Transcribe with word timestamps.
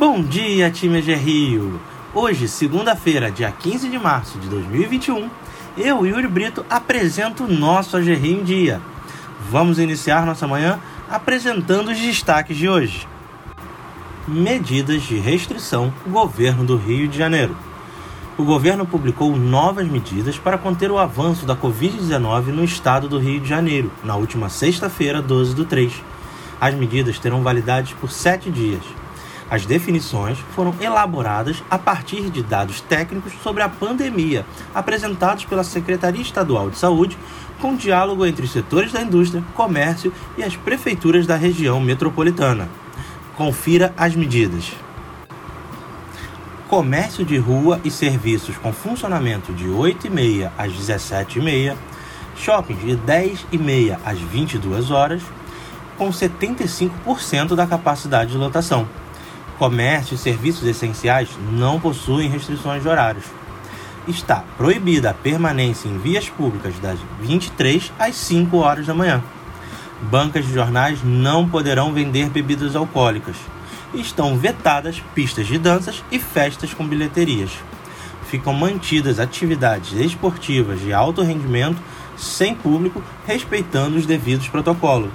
Bom 0.00 0.22
dia, 0.22 0.70
time 0.70 1.02
de 1.02 1.14
Rio! 1.14 1.78
Hoje, 2.14 2.48
segunda-feira, 2.48 3.30
dia 3.30 3.52
15 3.52 3.86
de 3.86 3.98
março 3.98 4.38
de 4.38 4.48
2021, 4.48 5.28
eu, 5.76 6.06
Yuri 6.06 6.26
Brito, 6.26 6.64
apresento 6.70 7.44
o 7.44 7.52
nosso 7.52 7.98
AG 7.98 8.10
em 8.10 8.42
Dia. 8.42 8.80
Vamos 9.50 9.78
iniciar 9.78 10.24
nossa 10.24 10.46
manhã 10.46 10.80
apresentando 11.06 11.90
os 11.90 11.98
destaques 11.98 12.56
de 12.56 12.66
hoje. 12.66 13.06
Medidas 14.26 15.02
de 15.02 15.18
restrição 15.18 15.92
Governo 16.06 16.64
do 16.64 16.78
Rio 16.78 17.06
de 17.06 17.18
Janeiro. 17.18 17.54
O 18.38 18.42
governo 18.42 18.86
publicou 18.86 19.36
novas 19.36 19.86
medidas 19.86 20.38
para 20.38 20.56
conter 20.56 20.90
o 20.90 20.96
avanço 20.96 21.44
da 21.44 21.54
Covid-19 21.54 22.46
no 22.46 22.64
estado 22.64 23.06
do 23.06 23.18
Rio 23.18 23.38
de 23.38 23.50
Janeiro, 23.50 23.92
na 24.02 24.16
última 24.16 24.48
sexta-feira, 24.48 25.20
12 25.20 25.54
do 25.54 25.66
3. 25.66 25.92
As 26.58 26.74
medidas 26.74 27.18
terão 27.18 27.42
validade 27.42 27.94
por 28.00 28.10
sete 28.10 28.50
dias. 28.50 28.82
As 29.50 29.66
definições 29.66 30.38
foram 30.54 30.72
elaboradas 30.80 31.60
a 31.68 31.76
partir 31.76 32.30
de 32.30 32.40
dados 32.40 32.80
técnicos 32.80 33.32
sobre 33.42 33.64
a 33.64 33.68
pandemia, 33.68 34.46
apresentados 34.72 35.44
pela 35.44 35.64
Secretaria 35.64 36.22
Estadual 36.22 36.70
de 36.70 36.78
Saúde, 36.78 37.18
com 37.60 37.74
diálogo 37.74 38.24
entre 38.24 38.44
os 38.44 38.52
setores 38.52 38.92
da 38.92 39.02
indústria, 39.02 39.42
comércio 39.54 40.12
e 40.38 40.44
as 40.44 40.54
prefeituras 40.54 41.26
da 41.26 41.34
região 41.34 41.80
metropolitana. 41.80 42.68
Confira 43.36 43.92
as 43.96 44.14
medidas. 44.14 44.72
Comércio 46.68 47.24
de 47.24 47.36
rua 47.36 47.80
e 47.82 47.90
serviços 47.90 48.56
com 48.56 48.72
funcionamento 48.72 49.52
de 49.52 49.66
8h30 49.66 50.48
às 50.56 50.72
17h30, 50.72 51.74
shopping 52.36 52.76
de 52.76 52.96
10h30 52.96 53.98
às 54.04 54.18
22 54.20 54.92
horas, 54.92 55.22
com 55.98 56.08
75% 56.10 57.56
da 57.56 57.66
capacidade 57.66 58.30
de 58.30 58.38
lotação. 58.38 58.86
Comércio 59.60 60.14
e 60.14 60.16
serviços 60.16 60.66
essenciais 60.66 61.28
não 61.52 61.78
possuem 61.78 62.30
restrições 62.30 62.82
de 62.82 62.88
horários. 62.88 63.26
Está 64.08 64.42
proibida 64.56 65.10
a 65.10 65.14
permanência 65.14 65.86
em 65.86 65.98
vias 65.98 66.30
públicas 66.30 66.72
das 66.78 66.98
23 67.20 67.92
às 67.98 68.14
5 68.14 68.56
horas 68.56 68.86
da 68.86 68.94
manhã. 68.94 69.22
Bancas 70.00 70.46
de 70.46 70.54
jornais 70.54 71.00
não 71.04 71.46
poderão 71.46 71.92
vender 71.92 72.30
bebidas 72.30 72.74
alcoólicas. 72.74 73.36
Estão 73.92 74.34
vetadas 74.34 75.02
pistas 75.14 75.46
de 75.46 75.58
danças 75.58 76.02
e 76.10 76.18
festas 76.18 76.72
com 76.72 76.88
bilheterias. 76.88 77.50
Ficam 78.30 78.54
mantidas 78.54 79.20
atividades 79.20 79.92
esportivas 79.92 80.80
de 80.80 80.94
alto 80.94 81.20
rendimento 81.20 81.82
sem 82.16 82.54
público, 82.54 83.02
respeitando 83.26 83.98
os 83.98 84.06
devidos 84.06 84.48
protocolos. 84.48 85.10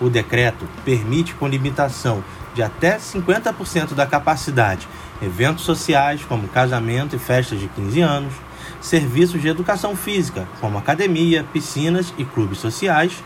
O 0.00 0.08
decreto 0.08 0.68
permite, 0.84 1.34
com 1.34 1.48
limitação 1.48 2.22
de 2.54 2.62
até 2.62 2.98
50% 2.98 3.94
da 3.94 4.06
capacidade, 4.06 4.88
eventos 5.20 5.64
sociais 5.64 6.24
como 6.24 6.46
casamento 6.48 7.16
e 7.16 7.18
festas 7.18 7.58
de 7.58 7.66
15 7.68 8.00
anos, 8.00 8.34
serviços 8.80 9.42
de 9.42 9.48
educação 9.48 9.96
física 9.96 10.46
como 10.60 10.78
academia, 10.78 11.44
piscinas 11.52 12.14
e 12.16 12.24
clubes 12.24 12.58
sociais, 12.58 13.24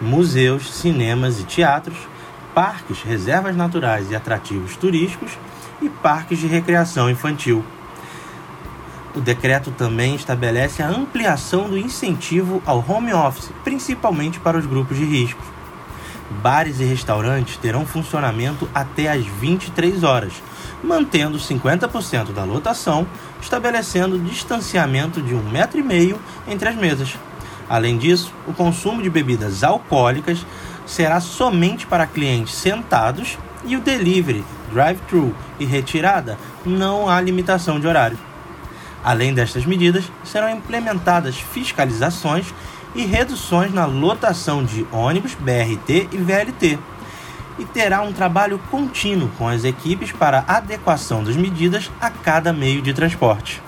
museus, 0.00 0.72
cinemas 0.72 1.40
e 1.40 1.44
teatros, 1.44 1.96
parques, 2.54 3.02
reservas 3.02 3.56
naturais 3.56 4.10
e 4.10 4.14
atrativos 4.14 4.76
turísticos 4.76 5.32
e 5.80 5.88
parques 5.88 6.38
de 6.38 6.46
recreação 6.46 7.10
infantil. 7.10 7.64
O 9.14 9.20
decreto 9.20 9.72
também 9.72 10.14
estabelece 10.14 10.82
a 10.82 10.88
ampliação 10.88 11.68
do 11.68 11.76
incentivo 11.76 12.62
ao 12.64 12.84
home 12.88 13.12
office, 13.12 13.50
principalmente 13.64 14.38
para 14.38 14.56
os 14.56 14.66
grupos 14.66 14.96
de 14.96 15.04
risco 15.04 15.51
bares 16.32 16.80
e 16.80 16.84
restaurantes 16.84 17.56
terão 17.56 17.86
funcionamento 17.86 18.68
até 18.74 19.10
às 19.10 19.24
23 19.24 20.02
horas, 20.02 20.32
mantendo 20.82 21.38
50% 21.38 22.32
da 22.32 22.44
lotação, 22.44 23.06
estabelecendo 23.40 24.18
distanciamento 24.18 25.22
de 25.22 25.34
um 25.34 25.42
metro 25.42 25.78
e 25.78 25.82
meio 25.82 26.18
entre 26.48 26.68
as 26.68 26.76
mesas. 26.76 27.16
Além 27.68 27.96
disso, 27.96 28.32
o 28.46 28.52
consumo 28.52 29.02
de 29.02 29.08
bebidas 29.08 29.62
alcoólicas 29.62 30.44
será 30.86 31.20
somente 31.20 31.86
para 31.86 32.06
clientes 32.06 32.54
sentados 32.54 33.38
e 33.64 33.76
o 33.76 33.80
delivery, 33.80 34.44
drive-thru 34.72 35.34
e 35.58 35.64
retirada 35.64 36.36
não 36.64 37.08
há 37.08 37.20
limitação 37.20 37.78
de 37.78 37.86
horário. 37.86 38.18
Além 39.04 39.34
destas 39.34 39.64
medidas, 39.64 40.04
serão 40.24 40.48
implementadas 40.50 41.36
fiscalizações 41.36 42.52
e 42.94 43.04
reduções 43.06 43.72
na 43.72 43.86
lotação 43.86 44.64
de 44.64 44.86
ônibus, 44.92 45.34
BRT 45.34 46.08
e 46.12 46.16
VLT. 46.16 46.78
E 47.58 47.64
terá 47.64 48.02
um 48.02 48.12
trabalho 48.12 48.58
contínuo 48.70 49.30
com 49.38 49.46
as 49.46 49.64
equipes 49.64 50.12
para 50.12 50.44
adequação 50.46 51.22
das 51.22 51.36
medidas 51.36 51.90
a 52.00 52.10
cada 52.10 52.52
meio 52.52 52.82
de 52.82 52.92
transporte. 52.92 53.62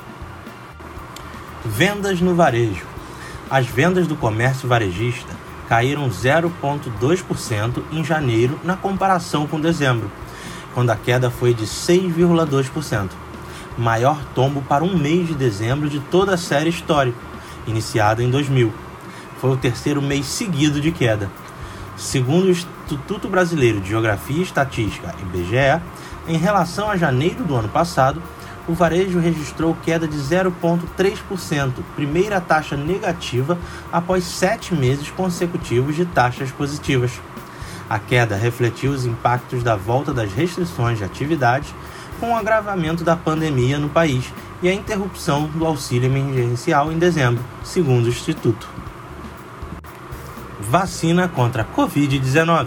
Vendas 1.65 2.21
no 2.21 2.35
varejo. 2.35 2.85
As 3.51 3.67
vendas 3.67 4.07
do 4.07 4.17
comércio 4.17 4.69
varejista 4.69 5.33
caíram 5.69 6.09
0,2% 6.09 7.83
em 7.93 8.05
janeiro 8.05 8.59
na 8.65 8.77
comparação 8.77 9.47
com 9.47 9.61
dezembro, 9.61 10.11
quando 10.75 10.91
a 10.91 10.97
queda 10.97 11.31
foi 11.31 11.55
de 11.55 11.65
6,2%, 11.65 13.11
maior 13.79 14.19
tombo 14.35 14.61
para 14.63 14.85
um 14.85 14.97
mês 14.97 15.29
de 15.29 15.35
dezembro 15.35 15.89
de 15.89 16.01
toda 16.01 16.35
a 16.35 16.39
série 16.39 16.71
histórica, 16.71 17.19
iniciada 17.67 18.23
em 18.23 18.31
2000 18.31 18.84
foi 19.41 19.51
o 19.51 19.57
terceiro 19.57 20.01
mês 20.01 20.27
seguido 20.27 20.81
de 20.81 20.91
queda. 20.91 21.31
Segundo 21.97 22.47
o 22.47 22.51
Instituto 22.51 23.29
Brasileiro 23.29 23.81
de 23.81 23.91
Geografia 23.91 24.39
e 24.39 24.43
Estatística, 24.43 25.15
IBGE, 25.23 25.81
em 26.27 26.37
relação 26.37 26.91
a 26.91 26.97
janeiro 26.97 27.45
do 27.45 27.55
ano 27.55 27.69
passado, 27.69 28.21
o 28.67 28.73
varejo 28.73 29.19
registrou 29.19 29.77
queda 29.85 30.09
de 30.09 30.17
0,3%, 30.17 31.73
primeira 31.95 32.41
taxa 32.41 32.77
negativa 32.77 33.59
após 33.93 34.25
sete 34.25 34.75
meses 34.75 35.11
consecutivos 35.11 35.95
de 35.95 36.07
taxas 36.07 36.51
positivas. 36.51 37.13
A 37.89 37.99
queda 37.99 38.35
refletiu 38.37 38.93
os 38.93 39.05
impactos 39.05 39.63
da 39.63 39.77
volta 39.77 40.13
das 40.13 40.33
restrições 40.33 40.99
de 40.99 41.05
atividades 41.05 41.75
com 42.19 42.33
o 42.33 42.37
agravamento 42.37 43.05
da 43.05 43.15
pandemia 43.15 43.79
no 43.79 43.91
país 43.91 44.33
e 44.63 44.69
a 44.69 44.73
interrupção 44.73 45.47
do 45.49 45.67
auxílio 45.67 46.07
emergencial 46.07 46.91
em 46.91 46.99
dezembro, 46.99 47.45
segundo 47.63 48.07
o 48.07 48.09
Instituto 48.09 48.84
vacina 50.61 51.29
contra 51.29 51.63
a 51.63 51.65
Covid-19. 51.65 52.67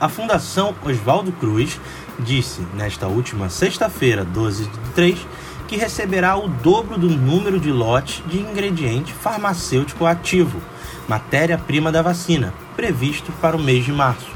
A 0.00 0.08
Fundação 0.08 0.74
Oswaldo 0.84 1.32
Cruz 1.32 1.80
disse 2.18 2.60
nesta 2.74 3.06
última 3.06 3.48
sexta-feira, 3.48 4.24
12 4.24 4.64
de 4.64 4.78
3, 4.94 5.26
que 5.66 5.76
receberá 5.76 6.36
o 6.36 6.48
dobro 6.48 6.98
do 6.98 7.08
número 7.08 7.58
de 7.58 7.72
lotes 7.72 8.22
de 8.26 8.38
ingrediente 8.38 9.12
farmacêutico 9.12 10.06
ativo, 10.06 10.60
matéria-prima 11.08 11.90
da 11.90 12.02
vacina, 12.02 12.54
previsto 12.76 13.32
para 13.40 13.56
o 13.56 13.62
mês 13.62 13.84
de 13.84 13.92
março. 13.92 14.30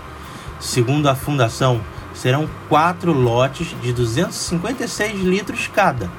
Segundo 0.59 1.09
a 1.09 1.15
Fundação, 1.15 1.81
serão 2.15 2.49
quatro 2.69 3.13
lotes 3.13 3.75
de 3.81 3.93
256 3.93 5.21
litros 5.21 5.69
cada. 5.73 6.11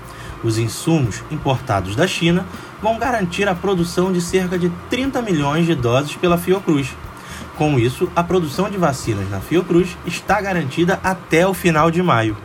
Os 0.43 0.57
insumos 0.57 1.23
importados 1.29 1.95
da 1.95 2.07
China 2.07 2.45
vão 2.81 2.97
garantir 2.97 3.47
a 3.47 3.55
produção 3.55 4.11
de 4.11 4.19
cerca 4.19 4.57
de 4.57 4.71
30 4.89 5.21
milhões 5.21 5.65
de 5.65 5.75
doses 5.75 6.15
pela 6.15 6.37
Fiocruz. 6.37 6.89
Com 7.57 7.77
isso, 7.77 8.09
a 8.15 8.23
produção 8.23 8.69
de 8.69 8.77
vacinas 8.77 9.29
na 9.29 9.39
Fiocruz 9.39 9.95
está 10.05 10.41
garantida 10.41 10.99
até 11.03 11.45
o 11.45 11.53
final 11.53 11.91
de 11.91 12.01
maio. 12.01 12.35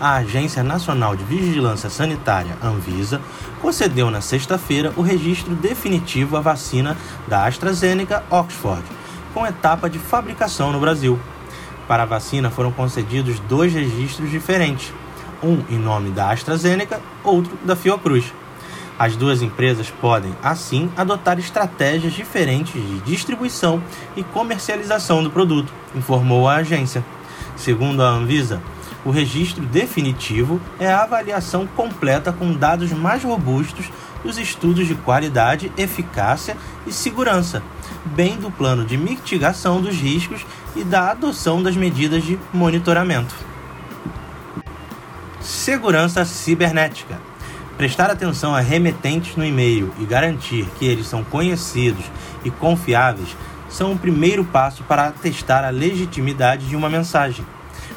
A 0.00 0.14
Agência 0.16 0.62
Nacional 0.62 1.16
de 1.16 1.24
Vigilância 1.24 1.90
Sanitária, 1.90 2.56
Anvisa, 2.62 3.20
concedeu 3.60 4.08
na 4.12 4.20
sexta-feira 4.20 4.92
o 4.96 5.02
registro 5.02 5.56
definitivo 5.56 6.36
à 6.36 6.40
vacina 6.40 6.96
da 7.26 7.44
AstraZeneca 7.46 8.22
Oxford, 8.30 8.84
com 9.34 9.44
etapa 9.44 9.90
de 9.90 9.98
fabricação 9.98 10.70
no 10.70 10.78
Brasil. 10.78 11.18
Para 11.88 12.04
a 12.04 12.06
vacina 12.06 12.50
foram 12.50 12.70
concedidos 12.70 13.40
dois 13.40 13.72
registros 13.72 14.30
diferentes, 14.30 14.92
um 15.42 15.62
em 15.68 15.78
nome 15.78 16.10
da 16.10 16.30
AstraZeneca, 16.30 17.00
outro 17.22 17.56
da 17.64 17.76
Fiocruz. 17.76 18.32
As 18.98 19.14
duas 19.14 19.42
empresas 19.42 19.90
podem, 19.90 20.34
assim, 20.42 20.90
adotar 20.96 21.38
estratégias 21.38 22.12
diferentes 22.12 22.74
de 22.74 23.00
distribuição 23.00 23.80
e 24.16 24.24
comercialização 24.24 25.22
do 25.22 25.30
produto, 25.30 25.72
informou 25.94 26.48
a 26.48 26.56
agência. 26.56 27.04
Segundo 27.56 28.02
a 28.02 28.08
Anvisa, 28.08 28.60
o 29.04 29.10
registro 29.10 29.64
definitivo 29.64 30.60
é 30.80 30.92
a 30.92 31.04
avaliação 31.04 31.66
completa 31.66 32.32
com 32.32 32.52
dados 32.52 32.92
mais 32.92 33.22
robustos 33.22 33.88
dos 34.24 34.36
estudos 34.36 34.88
de 34.88 34.96
qualidade, 34.96 35.72
eficácia 35.76 36.56
e 36.86 36.92
segurança, 36.92 37.62
bem 38.04 38.36
do 38.36 38.50
plano 38.50 38.84
de 38.84 38.96
mitigação 38.96 39.80
dos 39.80 39.94
riscos 39.94 40.44
e 40.74 40.82
da 40.82 41.12
adoção 41.12 41.62
das 41.62 41.76
medidas 41.76 42.24
de 42.24 42.36
monitoramento. 42.52 43.34
Segurança 45.68 46.24
cibernética. 46.24 47.20
Prestar 47.76 48.10
atenção 48.10 48.54
a 48.54 48.60
remetentes 48.60 49.36
no 49.36 49.44
e-mail 49.44 49.92
e 49.98 50.06
garantir 50.06 50.66
que 50.78 50.86
eles 50.86 51.06
são 51.06 51.22
conhecidos 51.22 52.06
e 52.42 52.50
confiáveis 52.50 53.36
são 53.68 53.92
o 53.92 53.98
primeiro 53.98 54.46
passo 54.46 54.82
para 54.84 55.08
atestar 55.08 55.66
a 55.66 55.68
legitimidade 55.68 56.66
de 56.66 56.74
uma 56.74 56.88
mensagem. 56.88 57.44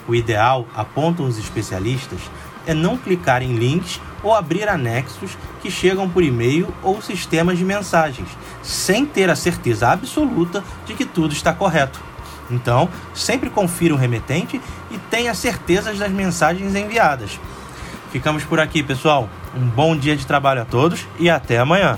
O 0.05 0.13
ideal, 0.13 0.67
apontam 0.75 1.25
os 1.25 1.37
especialistas, 1.37 2.19
é 2.67 2.73
não 2.73 2.97
clicar 2.97 3.41
em 3.41 3.55
links 3.55 4.01
ou 4.21 4.35
abrir 4.35 4.67
anexos 4.67 5.37
que 5.61 5.71
chegam 5.71 6.09
por 6.09 6.23
e-mail 6.23 6.67
ou 6.83 7.01
sistemas 7.01 7.57
de 7.57 7.63
mensagens, 7.63 8.27
sem 8.61 9.05
ter 9.05 9.29
a 9.29 9.35
certeza 9.37 9.87
absoluta 9.87 10.61
de 10.85 10.93
que 10.93 11.05
tudo 11.05 11.31
está 11.31 11.53
correto. 11.53 12.01
Então, 12.49 12.89
sempre 13.13 13.49
confira 13.49 13.93
o 13.93 13.97
remetente 13.97 14.59
e 14.91 14.97
tenha 15.09 15.33
certezas 15.33 15.97
das 15.97 16.11
mensagens 16.11 16.75
enviadas. 16.75 17.39
Ficamos 18.11 18.43
por 18.43 18.59
aqui, 18.59 18.83
pessoal. 18.83 19.29
Um 19.55 19.65
bom 19.65 19.95
dia 19.95 20.15
de 20.17 20.27
trabalho 20.27 20.61
a 20.61 20.65
todos 20.65 21.07
e 21.17 21.29
até 21.29 21.57
amanhã. 21.57 21.97